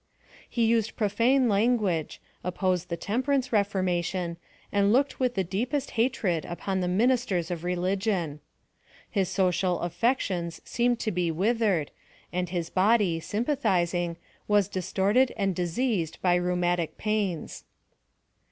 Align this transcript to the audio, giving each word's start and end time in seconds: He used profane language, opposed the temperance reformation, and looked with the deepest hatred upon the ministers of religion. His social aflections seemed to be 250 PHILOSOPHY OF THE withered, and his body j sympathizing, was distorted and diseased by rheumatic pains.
He 0.49 0.65
used 0.65 0.95
profane 0.95 1.47
language, 1.47 2.19
opposed 2.43 2.89
the 2.89 2.97
temperance 2.97 3.53
reformation, 3.53 4.37
and 4.71 4.91
looked 4.91 5.19
with 5.19 5.35
the 5.35 5.43
deepest 5.43 5.91
hatred 5.91 6.43
upon 6.43 6.79
the 6.79 6.87
ministers 6.87 7.51
of 7.51 7.63
religion. 7.63 8.39
His 9.11 9.29
social 9.29 9.77
aflections 9.81 10.59
seemed 10.65 10.97
to 11.01 11.11
be 11.11 11.29
250 11.29 11.33
PHILOSOPHY 11.35 11.49
OF 11.49 11.59
THE 11.59 11.73
withered, 11.75 11.91
and 12.39 12.49
his 12.49 12.69
body 12.71 13.15
j 13.17 13.19
sympathizing, 13.19 14.17
was 14.47 14.67
distorted 14.67 15.33
and 15.37 15.53
diseased 15.55 16.17
by 16.23 16.33
rheumatic 16.33 16.97
pains. 16.97 17.63